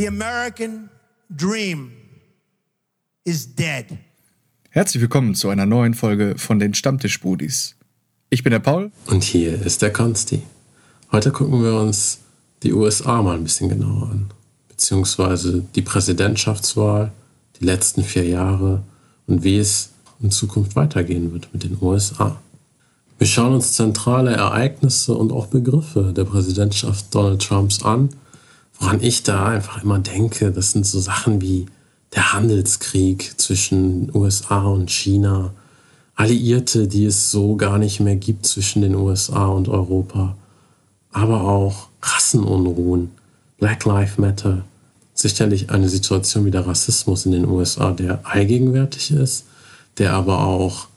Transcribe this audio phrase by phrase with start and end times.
[0.00, 0.88] The American
[1.28, 1.92] dream
[3.22, 3.98] is dead.
[4.70, 7.76] Herzlich willkommen zu einer neuen Folge von den Stammtisch-Budis.
[8.30, 8.92] Ich bin der Paul.
[9.08, 10.40] Und hier ist der Konsti.
[11.12, 12.20] Heute gucken wir uns
[12.62, 14.30] die USA mal ein bisschen genauer an.
[14.68, 17.12] Beziehungsweise die Präsidentschaftswahl,
[17.60, 18.82] die letzten vier Jahre
[19.26, 19.90] und wie es
[20.22, 22.40] in Zukunft weitergehen wird mit den USA.
[23.18, 28.08] Wir schauen uns zentrale Ereignisse und auch Begriffe der Präsidentschaft Donald Trumps an
[28.80, 31.66] woran ich da einfach immer denke, das sind so Sachen wie
[32.14, 35.52] der Handelskrieg zwischen USA und China,
[36.16, 40.36] Alliierte, die es so gar nicht mehr gibt zwischen den USA und Europa,
[41.12, 43.10] aber auch Rassenunruhen,
[43.58, 44.64] Black Lives Matter,
[45.14, 49.44] sicherlich eine Situation wie der Rassismus in den USA, der allgegenwärtig ist,
[49.98, 50.88] der aber auch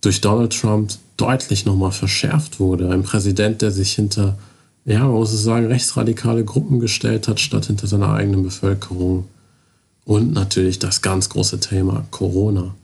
[0.00, 2.90] durch Donald Trump deutlich nochmal verschärft wurde.
[2.90, 4.36] Ein Präsident, der sich hinter
[4.86, 9.26] ja, man muss es sagen, rechtsradikale Gruppen gestellt hat, statt hinter seiner eigenen Bevölkerung.
[10.04, 12.74] Und natürlich das ganz große Thema Corona.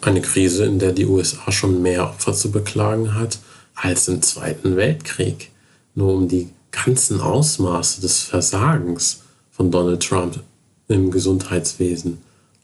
[0.00, 3.40] Eine Krise, in der die USA schon mehr Opfer zu beklagen hat
[3.74, 5.50] als im Zweiten Weltkrieg.
[5.96, 10.40] Nur um die ganzen Ausmaße des Versagens von Donald Trump
[10.86, 12.18] im Gesundheitswesen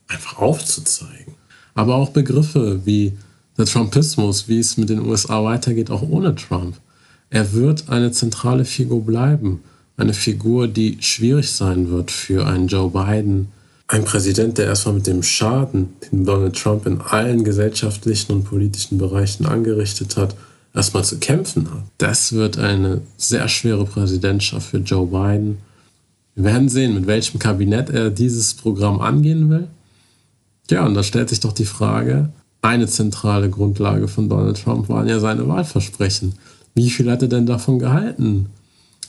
[0.06, 1.34] einfach aufzuzeigen.
[1.74, 3.18] Aber auch Begriffe wie
[3.56, 6.76] der Trumpismus, wie es mit den USA weitergeht, auch ohne Trump.
[7.30, 9.62] Er wird eine zentrale Figur bleiben.
[9.96, 13.48] Eine Figur, die schwierig sein wird für einen Joe Biden.
[13.86, 18.98] Ein Präsident, der erstmal mit dem Schaden, den Donald Trump in allen gesellschaftlichen und politischen
[18.98, 20.36] Bereichen angerichtet hat,
[20.74, 21.82] erstmal zu kämpfen hat.
[21.98, 25.58] Das wird eine sehr schwere Präsidentschaft für Joe Biden.
[26.34, 29.68] Wir werden sehen, mit welchem Kabinett er dieses Programm angehen will.
[30.70, 32.28] Ja, und da stellt sich doch die Frage,
[32.60, 36.34] eine zentrale Grundlage von Donald Trump waren ja seine Wahlversprechen.
[36.78, 38.50] Wie viel hat er denn davon gehalten?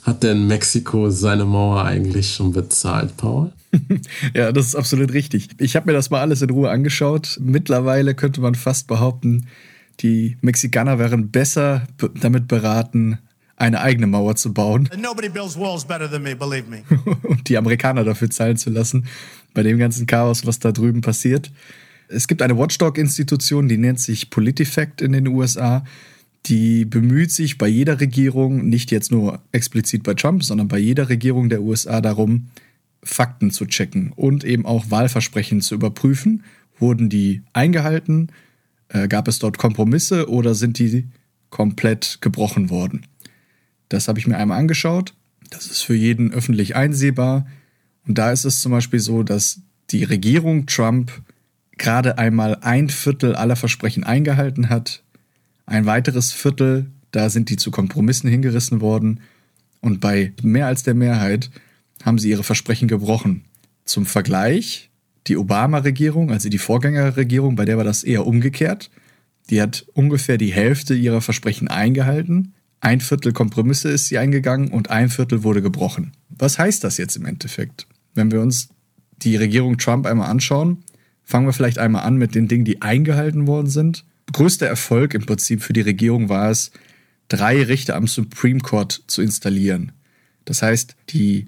[0.02, 3.52] Hat denn Mexiko seine Mauer eigentlich schon bezahlt, Paul?
[4.34, 5.50] ja, das ist absolut richtig.
[5.60, 7.38] Ich habe mir das mal alles in Ruhe angeschaut.
[7.40, 9.46] Mittlerweile könnte man fast behaupten,
[10.00, 11.86] die Mexikaner wären besser
[12.20, 13.20] damit beraten,
[13.56, 14.90] eine eigene Mauer zu bauen.
[16.20, 16.84] Me,
[17.22, 19.06] Und die Amerikaner dafür zahlen zu lassen,
[19.54, 21.52] bei dem ganzen Chaos, was da drüben passiert.
[22.08, 25.84] Es gibt eine Watchdog-Institution, die nennt sich PolitiFact in den USA
[26.46, 31.10] die bemüht sich bei jeder Regierung, nicht jetzt nur explizit bei Trump, sondern bei jeder
[31.10, 32.48] Regierung der USA darum,
[33.04, 36.44] Fakten zu checken und eben auch Wahlversprechen zu überprüfen.
[36.78, 38.30] Wurden die eingehalten?
[38.90, 41.08] Äh, gab es dort Kompromisse oder sind die
[41.50, 43.06] komplett gebrochen worden?
[43.90, 45.14] Das habe ich mir einmal angeschaut.
[45.50, 47.48] Das ist für jeden öffentlich einsehbar.
[48.08, 49.62] Und da ist es zum Beispiel so, dass
[49.92, 51.12] die Regierung Trump
[51.78, 55.04] gerade einmal ein Viertel aller Versprechen eingehalten hat,
[55.70, 59.22] ein weiteres Viertel, da sind die zu Kompromissen hingerissen worden.
[59.82, 61.52] Und bei mehr als der Mehrheit
[62.04, 63.46] haben sie ihre Versprechen gebrochen.
[63.86, 64.90] Zum Vergleich,
[65.28, 68.90] die Obama-Regierung, also die Vorgängerregierung, bei der war das eher umgekehrt.
[69.50, 72.54] Die hat ungefähr die Hälfte ihrer Versprechen eingehalten.
[72.82, 76.14] Ein Viertel Kompromisse ist sie eingegangen und ein Viertel wurde gebrochen.
[76.30, 77.88] Was heißt das jetzt im Endeffekt?
[78.16, 78.70] Wenn wir uns
[79.18, 80.84] die Regierung Trump einmal anschauen,
[81.24, 85.26] fangen wir vielleicht einmal an mit den Dingen, die eingehalten worden sind größter Erfolg im
[85.26, 86.72] Prinzip für die Regierung war es,
[87.28, 89.92] drei Richter am Supreme Court zu installieren.
[90.46, 91.48] Das heißt, die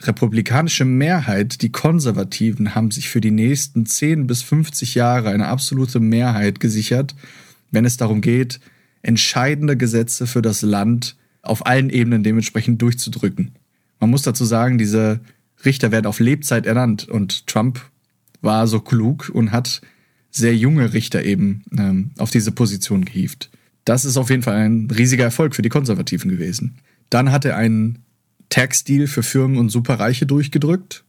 [0.00, 6.00] republikanische Mehrheit, die Konservativen, haben sich für die nächsten 10 bis 50 Jahre eine absolute
[6.00, 7.14] Mehrheit gesichert,
[7.70, 8.60] wenn es darum geht,
[9.02, 13.52] entscheidende Gesetze für das Land auf allen Ebenen dementsprechend durchzudrücken.
[14.00, 15.20] Man muss dazu sagen, diese
[15.64, 17.80] Richter werden auf Lebzeit ernannt und Trump
[18.40, 19.80] war so klug und hat
[20.32, 23.50] sehr junge Richter eben ähm, auf diese Position gehievt.
[23.84, 26.78] Das ist auf jeden Fall ein riesiger Erfolg für die Konservativen gewesen.
[27.10, 27.98] Dann hat er einen
[28.48, 31.04] Tax-Deal für Firmen und Superreiche durchgedrückt.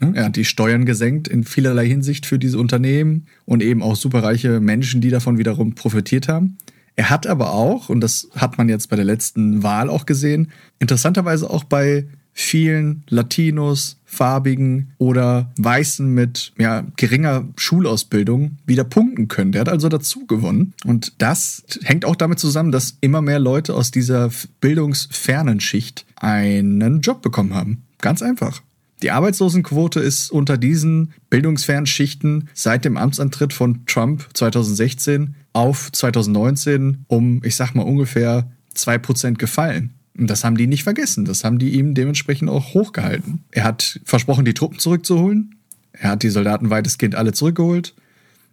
[0.00, 0.12] Ne?
[0.14, 4.60] Er hat die Steuern gesenkt in vielerlei Hinsicht für diese Unternehmen und eben auch superreiche
[4.60, 6.58] Menschen, die davon wiederum profitiert haben.
[6.96, 10.50] Er hat aber auch, und das hat man jetzt bei der letzten Wahl auch gesehen,
[10.78, 19.52] interessanterweise auch bei vielen Latinos, Farbigen oder Weißen mit ja, geringer Schulausbildung wieder punkten können.
[19.52, 20.74] Der hat also dazu gewonnen.
[20.84, 27.00] Und das hängt auch damit zusammen, dass immer mehr Leute aus dieser bildungsfernen Schicht einen
[27.00, 27.82] Job bekommen haben.
[28.00, 28.62] Ganz einfach.
[29.02, 37.04] Die Arbeitslosenquote ist unter diesen bildungsfernen Schichten seit dem Amtsantritt von Trump 2016 auf 2019
[37.08, 39.93] um, ich sag mal, ungefähr 2% gefallen.
[40.16, 41.24] Und das haben die nicht vergessen.
[41.24, 43.44] Das haben die ihm dementsprechend auch hochgehalten.
[43.50, 45.56] Er hat versprochen, die Truppen zurückzuholen.
[45.92, 47.94] Er hat die Soldaten weitestgehend alle zurückgeholt.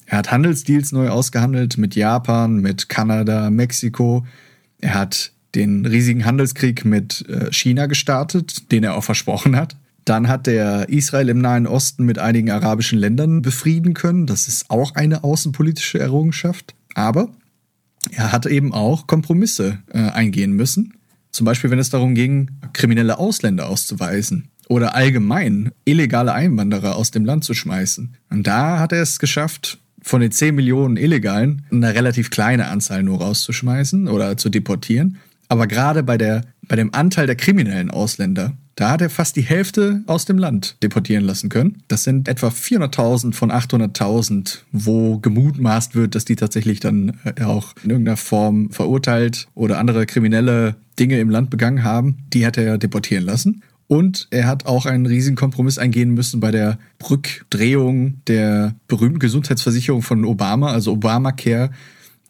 [0.05, 4.25] Er hat Handelsdeals neu ausgehandelt mit Japan, mit Kanada, Mexiko.
[4.79, 9.75] Er hat den riesigen Handelskrieg mit äh, China gestartet, den er auch versprochen hat.
[10.05, 14.25] Dann hat er Israel im Nahen Osten mit einigen arabischen Ländern befrieden können.
[14.25, 16.73] Das ist auch eine außenpolitische Errungenschaft.
[16.95, 17.29] Aber
[18.09, 20.93] er hat eben auch Kompromisse äh, eingehen müssen.
[21.31, 27.25] Zum Beispiel, wenn es darum ging, kriminelle Ausländer auszuweisen oder allgemein illegale Einwanderer aus dem
[27.25, 28.15] Land zu schmeißen.
[28.29, 33.03] Und da hat er es geschafft, von den 10 Millionen Illegalen eine relativ kleine Anzahl
[33.03, 35.17] nur rauszuschmeißen oder zu deportieren.
[35.47, 39.41] Aber gerade bei, der, bei dem Anteil der kriminellen Ausländer, da hat er fast die
[39.41, 41.83] Hälfte aus dem Land deportieren lassen können.
[41.87, 47.73] Das sind etwa 400.000 von 800.000, wo gemutmaßt wird, dass die tatsächlich dann äh, auch
[47.83, 52.17] in irgendeiner Form verurteilt oder andere kriminelle Dinge im Land begangen haben.
[52.33, 53.63] Die hat er deportieren lassen.
[53.87, 56.77] Und er hat auch einen riesigen Kompromiss eingehen müssen bei der
[57.09, 61.71] Rückdrehung der berühmten Gesundheitsversicherung von Obama, also Obamacare.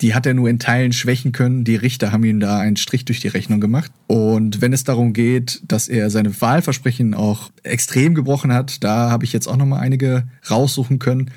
[0.01, 1.63] Die hat er nur in Teilen schwächen können.
[1.63, 3.91] Die Richter haben ihm da einen Strich durch die Rechnung gemacht.
[4.07, 9.25] Und wenn es darum geht, dass er seine Wahlversprechen auch extrem gebrochen hat, da habe
[9.25, 11.29] ich jetzt auch noch mal einige raussuchen können.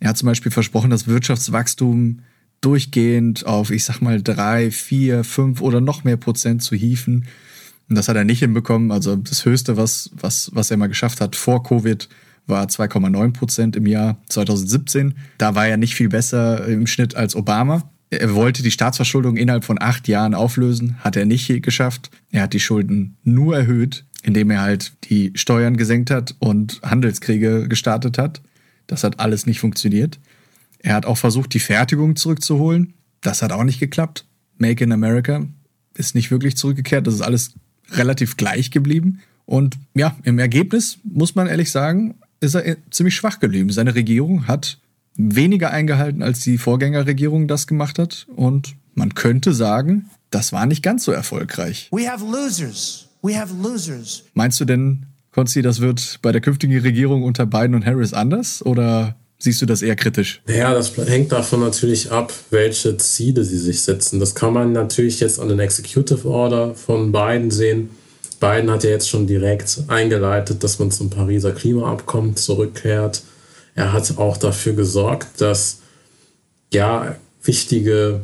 [0.00, 2.20] Er hat zum Beispiel versprochen, das Wirtschaftswachstum
[2.60, 7.26] durchgehend auf, ich sag mal, drei, vier, fünf oder noch mehr Prozent zu hieven.
[7.88, 8.90] Und das hat er nicht hinbekommen.
[8.90, 12.08] Also das Höchste, was, was, was er mal geschafft hat vor Covid,
[12.46, 15.14] war 2,9 Prozent im Jahr 2017.
[15.38, 17.90] Da war er nicht viel besser im Schnitt als Obama.
[18.10, 22.10] Er wollte die Staatsverschuldung innerhalb von acht Jahren auflösen, hat er nicht geschafft.
[22.32, 27.68] Er hat die Schulden nur erhöht, indem er halt die Steuern gesenkt hat und Handelskriege
[27.68, 28.42] gestartet hat.
[28.88, 30.18] Das hat alles nicht funktioniert.
[30.80, 32.94] Er hat auch versucht, die Fertigung zurückzuholen.
[33.20, 34.24] Das hat auch nicht geklappt.
[34.58, 35.46] Make in America
[35.94, 37.06] ist nicht wirklich zurückgekehrt.
[37.06, 37.54] Das ist alles
[37.92, 39.20] relativ gleich geblieben.
[39.46, 43.70] Und ja, im Ergebnis muss man ehrlich sagen, ist er ziemlich schwach geblieben.
[43.70, 44.78] Seine Regierung hat
[45.28, 48.26] weniger eingehalten, als die Vorgängerregierung das gemacht hat.
[48.34, 51.88] Und man könnte sagen, das war nicht ganz so erfolgreich.
[51.92, 53.08] We have losers.
[53.22, 54.24] We have losers.
[54.34, 58.64] Meinst du denn, Konzi, das wird bei der künftigen Regierung unter Biden und Harris anders?
[58.64, 60.42] Oder siehst du das eher kritisch?
[60.48, 64.20] Ja, das hängt davon natürlich ab, welche Ziele sie sich setzen.
[64.20, 67.90] Das kann man natürlich jetzt an den Executive Order von Biden sehen.
[68.40, 73.22] Biden hat ja jetzt schon direkt eingeleitet, dass man zum Pariser Klimaabkommen zurückkehrt.
[73.74, 75.78] Er hat auch dafür gesorgt, dass
[76.72, 78.20] ja wichtige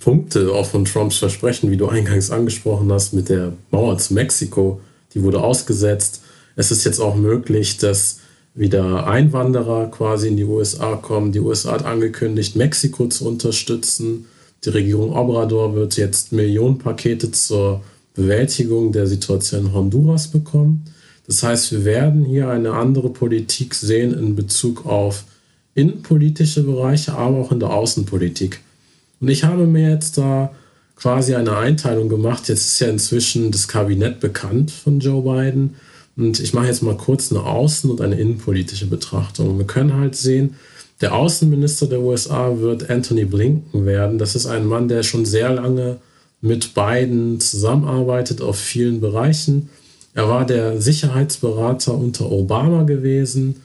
[0.00, 4.80] Punkte auch von Trumps Versprechen, wie du eingangs angesprochen hast, mit der Mauer zu Mexiko,
[5.14, 6.22] die wurde ausgesetzt.
[6.56, 8.20] Es ist jetzt auch möglich, dass
[8.54, 11.32] wieder Einwanderer quasi in die USA kommen.
[11.32, 14.26] Die USA hat angekündigt, Mexiko zu unterstützen.
[14.64, 17.82] Die Regierung Obrador wird jetzt Millionenpakete zur
[18.14, 20.84] Bewältigung der Situation in Honduras bekommen.
[21.28, 25.24] Das heißt, wir werden hier eine andere Politik sehen in Bezug auf
[25.74, 28.60] innenpolitische Bereiche, aber auch in der Außenpolitik.
[29.20, 30.52] Und ich habe mir jetzt da
[30.96, 32.48] quasi eine Einteilung gemacht.
[32.48, 35.74] Jetzt ist ja inzwischen das Kabinett bekannt von Joe Biden.
[36.16, 39.58] Und ich mache jetzt mal kurz eine außen- und eine innenpolitische Betrachtung.
[39.58, 40.54] Wir können halt sehen,
[41.02, 44.18] der Außenminister der USA wird Anthony Blinken werden.
[44.18, 45.98] Das ist ein Mann, der schon sehr lange
[46.40, 49.68] mit Biden zusammenarbeitet auf vielen Bereichen.
[50.14, 53.56] Er war der Sicherheitsberater unter Obama gewesen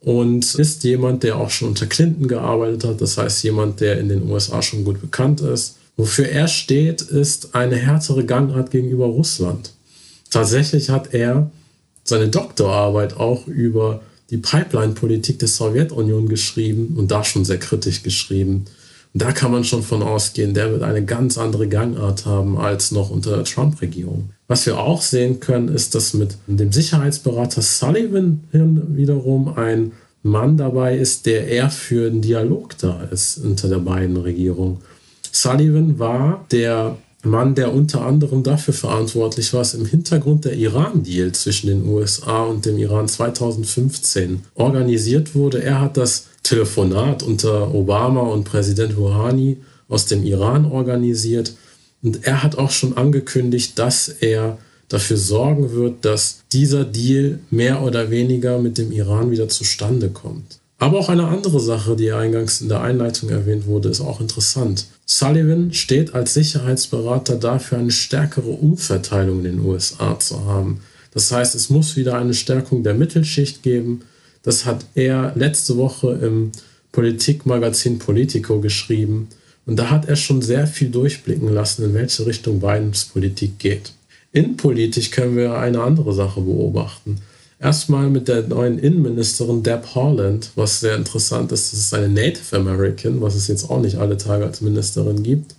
[0.00, 3.00] und ist jemand, der auch schon unter Clinton gearbeitet hat.
[3.00, 5.76] Das heißt, jemand, der in den USA schon gut bekannt ist.
[5.96, 9.72] Wofür er steht, ist eine härtere Gangart gegenüber Russland.
[10.30, 11.50] Tatsächlich hat er
[12.02, 18.64] seine Doktorarbeit auch über die Pipeline-Politik der Sowjetunion geschrieben und da schon sehr kritisch geschrieben.
[19.16, 23.10] Da kann man schon von ausgehen, der wird eine ganz andere Gangart haben als noch
[23.10, 24.30] unter der Trump-Regierung.
[24.48, 29.92] Was wir auch sehen können, ist, dass mit dem Sicherheitsberater Sullivan wiederum ein
[30.24, 34.80] Mann dabei ist, der eher für einen Dialog da ist unter der beiden Regierung.
[35.30, 41.32] Sullivan war der Mann, der unter anderem dafür verantwortlich war, dass im Hintergrund der Iran-Deal
[41.32, 45.62] zwischen den USA und dem Iran 2015 organisiert wurde.
[45.62, 49.58] Er hat das Telefonat unter Obama und Präsident Rouhani
[49.88, 51.54] aus dem Iran organisiert.
[52.02, 54.58] Und er hat auch schon angekündigt, dass er
[54.88, 60.60] dafür sorgen wird, dass dieser Deal mehr oder weniger mit dem Iran wieder zustande kommt.
[60.78, 64.86] Aber auch eine andere Sache, die eingangs in der Einleitung erwähnt wurde, ist auch interessant.
[65.06, 70.80] Sullivan steht als Sicherheitsberater dafür, eine stärkere Umverteilung in den USA zu haben.
[71.12, 74.02] Das heißt, es muss wieder eine Stärkung der Mittelschicht geben.
[74.44, 76.52] Das hat er letzte Woche im
[76.92, 79.28] Politikmagazin Politico geschrieben.
[79.66, 83.92] Und da hat er schon sehr viel durchblicken lassen, in welche Richtung Bidens Politik geht.
[84.32, 87.18] Innenpolitisch können wir eine andere Sache beobachten.
[87.60, 91.72] Erstmal mit der neuen Innenministerin Deb Haaland, was sehr interessant ist.
[91.72, 95.54] Das ist eine Native American, was es jetzt auch nicht alle Tage als Ministerin gibt.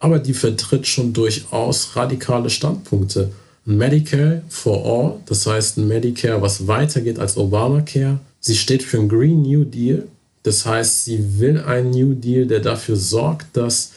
[0.00, 3.30] Aber die vertritt schon durchaus radikale Standpunkte.
[3.66, 8.20] Medicare for All, das heißt ein Medicare, was weitergeht als Obamacare.
[8.40, 10.06] Sie steht für einen Green New Deal,
[10.44, 13.90] das heißt, sie will einen New Deal, der dafür sorgt, dass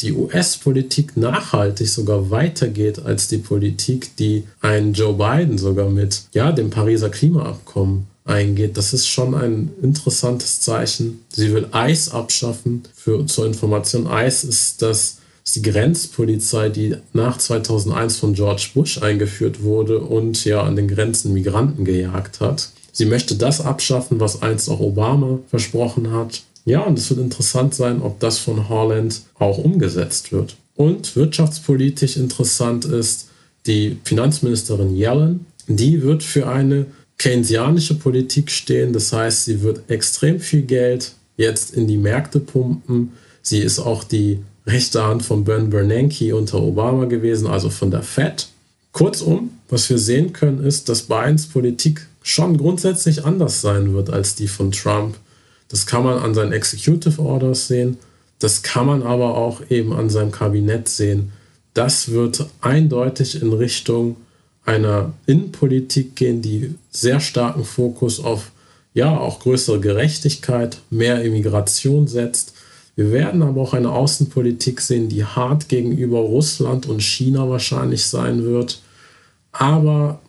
[0.00, 6.52] die US-Politik nachhaltig sogar weitergeht als die Politik, die ein Joe Biden sogar mit ja,
[6.52, 8.76] dem Pariser Klimaabkommen eingeht.
[8.76, 11.24] Das ist schon ein interessantes Zeichen.
[11.30, 12.82] Sie will ICE abschaffen.
[12.94, 15.18] Für, zur Information, ICE ist das
[15.54, 21.32] die Grenzpolizei, die nach 2001 von George Bush eingeführt wurde und ja an den Grenzen
[21.32, 22.70] Migranten gejagt hat.
[22.92, 26.42] Sie möchte das abschaffen, was einst auch Obama versprochen hat.
[26.64, 30.56] Ja, und es wird interessant sein, ob das von Holland auch umgesetzt wird.
[30.74, 33.28] Und wirtschaftspolitisch interessant ist
[33.66, 35.46] die Finanzministerin Yellen.
[35.68, 36.86] Die wird für eine
[37.18, 38.92] keynesianische Politik stehen.
[38.92, 43.12] Das heißt, sie wird extrem viel Geld jetzt in die Märkte pumpen.
[43.42, 48.02] Sie ist auch die rechte Hand von Ben Bernanke unter Obama gewesen, also von der
[48.02, 48.48] Fed.
[48.92, 54.34] Kurzum, was wir sehen können, ist, dass Bidens Politik schon grundsätzlich anders sein wird als
[54.34, 55.16] die von Trump.
[55.68, 57.98] Das kann man an seinen Executive Orders sehen,
[58.38, 61.32] das kann man aber auch eben an seinem Kabinett sehen.
[61.74, 64.16] Das wird eindeutig in Richtung
[64.64, 68.50] einer Innenpolitik gehen, die sehr starken Fokus auf
[68.94, 72.54] ja auch größere Gerechtigkeit, mehr Immigration setzt.
[72.96, 78.42] Wir werden aber auch eine Außenpolitik sehen, die hart gegenüber Russland und China wahrscheinlich sein
[78.42, 78.80] wird.
[79.52, 80.20] Aber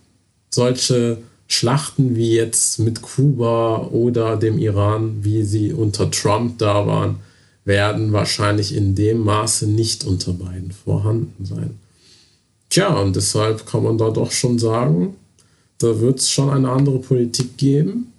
[0.53, 7.15] solche Schlachten wie jetzt mit Kuba oder dem Iran, wie sie unter Trump da waren,
[7.63, 11.79] werden wahrscheinlich in dem Maße nicht unter beiden vorhanden sein.
[12.69, 15.15] Tja, und deshalb kann man da doch schon sagen,
[15.77, 18.11] da wird es schon eine andere Politik geben.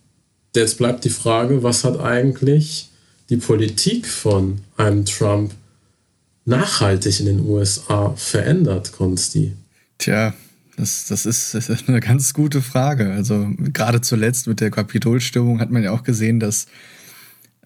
[0.55, 2.88] Jetzt bleibt die Frage, was hat eigentlich
[3.31, 5.53] die Politik von einem Trump
[6.45, 9.53] nachhaltig in den USA verändert, Konsti?
[9.99, 10.35] Tja,
[10.77, 13.13] das, das, ist, eine ganz gute Frage.
[13.13, 16.67] Also gerade zuletzt mit der Kapitolstimmung hat man ja auch gesehen, dass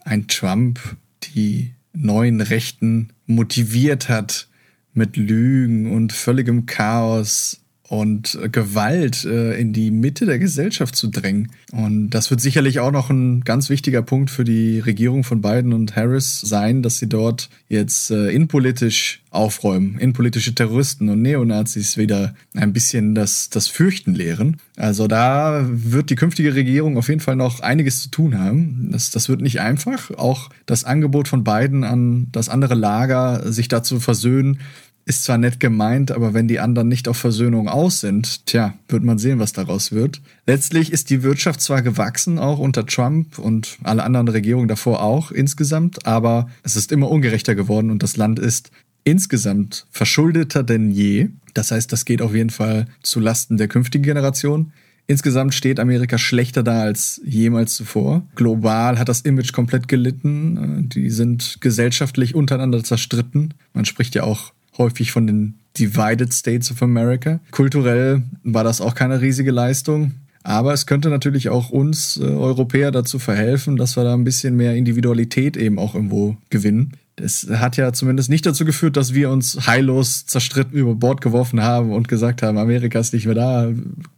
[0.03, 0.79] ein Trump
[1.23, 4.47] die neuen Rechten motiviert hat
[4.93, 7.62] mit Lügen und völligem Chaos
[7.93, 11.51] und Gewalt äh, in die Mitte der Gesellschaft zu drängen.
[11.71, 15.73] Und das wird sicherlich auch noch ein ganz wichtiger Punkt für die Regierung von Biden
[15.73, 22.33] und Harris sein, dass sie dort jetzt äh, innenpolitisch aufräumen, innenpolitische Terroristen und Neonazis wieder
[22.55, 24.57] ein bisschen das, das Fürchten lehren.
[24.75, 28.89] Also da wird die künftige Regierung auf jeden Fall noch einiges zu tun haben.
[28.91, 30.11] Das, das wird nicht einfach.
[30.11, 34.59] Auch das Angebot von Biden an das andere Lager, sich dazu versöhnen,
[35.05, 39.03] ist zwar nett gemeint, aber wenn die anderen nicht auf Versöhnung aus sind, tja, wird
[39.03, 40.21] man sehen, was daraus wird.
[40.47, 45.31] Letztlich ist die Wirtschaft zwar gewachsen, auch unter Trump und alle anderen Regierungen davor auch
[45.31, 48.71] insgesamt, aber es ist immer ungerechter geworden und das Land ist
[49.03, 51.29] insgesamt verschuldeter denn je.
[51.53, 54.71] Das heißt, das geht auf jeden Fall zu Lasten der künftigen Generation.
[55.05, 58.25] Insgesamt steht Amerika schlechter da als jemals zuvor.
[58.35, 60.87] Global hat das Image komplett gelitten.
[60.89, 63.53] Die sind gesellschaftlich untereinander zerstritten.
[63.73, 67.39] Man spricht ja auch häufig von den Divided States of America.
[67.51, 70.13] Kulturell war das auch keine riesige Leistung.
[70.43, 74.57] Aber es könnte natürlich auch uns äh, Europäer dazu verhelfen, dass wir da ein bisschen
[74.57, 76.97] mehr Individualität eben auch irgendwo gewinnen.
[77.15, 81.61] Das hat ja zumindest nicht dazu geführt, dass wir uns heillos zerstritten über Bord geworfen
[81.61, 83.71] haben und gesagt haben, Amerika ist nicht mehr da,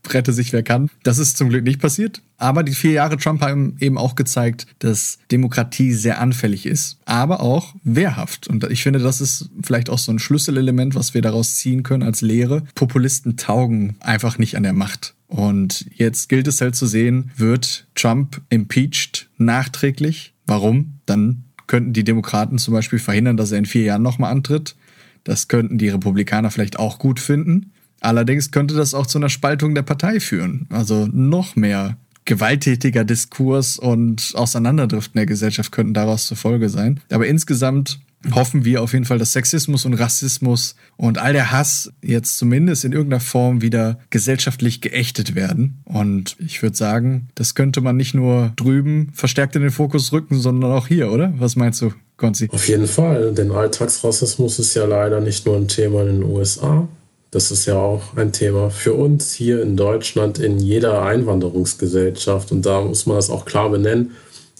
[0.09, 0.89] rette sich wer kann.
[1.03, 2.21] Das ist zum Glück nicht passiert.
[2.37, 7.41] Aber die vier Jahre Trump haben eben auch gezeigt, dass Demokratie sehr anfällig ist, aber
[7.41, 8.47] auch wehrhaft.
[8.47, 12.03] Und ich finde, das ist vielleicht auch so ein Schlüsselelement, was wir daraus ziehen können
[12.03, 12.63] als Lehre.
[12.75, 15.15] Populisten taugen einfach nicht an der Macht.
[15.27, 20.33] Und jetzt gilt es halt zu sehen, wird Trump impeached nachträglich?
[20.45, 20.99] Warum?
[21.05, 24.75] Dann könnten die Demokraten zum Beispiel verhindern, dass er in vier Jahren nochmal antritt.
[25.23, 27.71] Das könnten die Republikaner vielleicht auch gut finden.
[28.01, 30.67] Allerdings könnte das auch zu einer Spaltung der Partei führen.
[30.69, 36.99] Also noch mehr gewalttätiger Diskurs und Auseinanderdriften der Gesellschaft könnten daraus zur Folge sein.
[37.09, 37.99] Aber insgesamt
[38.33, 42.85] hoffen wir auf jeden Fall, dass Sexismus und Rassismus und all der Hass jetzt zumindest
[42.85, 45.81] in irgendeiner Form wieder gesellschaftlich geächtet werden.
[45.85, 50.39] Und ich würde sagen, das könnte man nicht nur drüben verstärkt in den Fokus rücken,
[50.39, 51.33] sondern auch hier, oder?
[51.37, 52.49] Was meinst du, Konzi?
[52.51, 56.87] Auf jeden Fall, denn Alltagsrassismus ist ja leider nicht nur ein Thema in den USA.
[57.31, 62.53] Das ist ja auch ein Thema für uns hier in Deutschland in jeder Einwanderungsgesellschaft.
[62.53, 64.11] Und da muss man das auch klar benennen.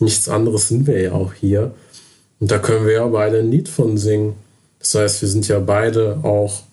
[0.01, 1.73] Nichts anderes sind wir ja auch hier.
[2.39, 4.35] Und da können wir ja beide ein Lied von singen.
[4.79, 6.63] Das heißt, wir sind ja beide auch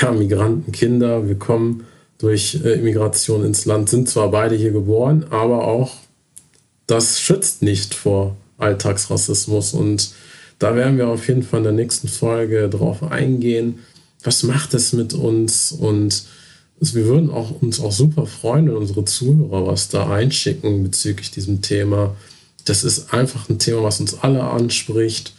[0.00, 1.28] ja, Migrantenkinder.
[1.28, 1.84] Wir kommen
[2.18, 5.92] durch äh, Immigration ins Land, sind zwar beide hier geboren, aber auch
[6.86, 9.74] das schützt nicht vor Alltagsrassismus.
[9.74, 10.12] Und
[10.58, 13.80] da werden wir auf jeden Fall in der nächsten Folge drauf eingehen.
[14.22, 16.24] Was macht es mit uns und
[16.80, 21.30] Also wir würden auch, uns auch super freuen, wenn unsere Zuhörer was da einschicken bezüglich
[21.30, 22.16] diesem Thema.
[22.64, 25.34] Das ist einfach ein Thema, was uns alle anspricht.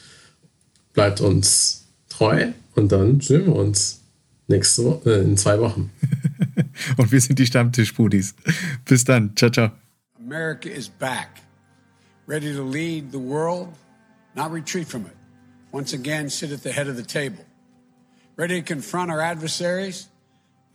[0.93, 4.01] Bleibt uns treu und dann sehen wir uns
[4.47, 5.91] nächste Woche, äh, in zwei Wochen.
[6.97, 8.35] und wir sind die Stammtisch-Budis.
[8.85, 9.35] Bis dann.
[9.35, 9.71] Ciao, ciao.
[10.19, 11.41] America is back,
[12.27, 13.69] ready to lead the world,
[14.35, 15.15] not retreat from it.
[15.71, 17.43] Once again, sit at the head of the table,
[18.35, 20.07] ready to confront our adversaries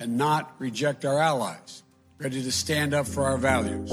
[0.01, 1.83] and not reject our allies,
[2.19, 3.91] ready to stand up for our values.